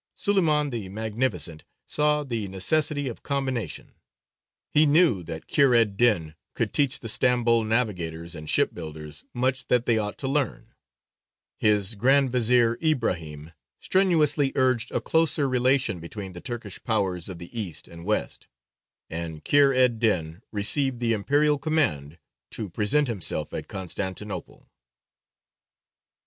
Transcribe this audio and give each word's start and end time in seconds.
Suleymān 0.17 0.71
the 0.71 0.89
Magnificent 0.89 1.63
saw 1.85 2.23
the 2.23 2.47
necessity 2.47 3.07
of 3.07 3.21
combination; 3.21 3.93
he 4.71 4.87
knew 4.87 5.21
that 5.21 5.45
Kheyr 5.47 5.75
ed 5.75 5.95
dīn 5.95 6.33
could 6.55 6.73
teach 6.73 7.01
the 7.01 7.07
Stambol 7.07 7.63
navigators 7.63 8.33
and 8.33 8.49
ship 8.49 8.73
builders 8.73 9.25
much 9.31 9.67
that 9.67 9.85
they 9.85 9.99
ought 9.99 10.17
to 10.17 10.27
learn; 10.27 10.73
his 11.55 11.93
Grand 11.93 12.31
Vezīr 12.31 12.77
Ibrahīm 12.77 13.53
strenuously 13.79 14.51
urged 14.55 14.89
a 14.89 15.01
closer 15.01 15.47
relation 15.47 15.99
between 15.99 16.31
the 16.31 16.41
Turkish 16.41 16.83
powers 16.83 17.29
of 17.29 17.37
the 17.37 17.55
east 17.55 17.87
and 17.87 18.03
west; 18.03 18.47
and 19.07 19.45
Kheyr 19.45 19.71
ed 19.71 19.99
dīn 19.99 20.41
received 20.51 20.99
the 20.99 21.13
Imperial 21.13 21.59
command 21.59 22.17
to 22.49 22.69
present 22.71 23.07
himself 23.07 23.53
at 23.53 23.67
Constantinople. 23.67 24.67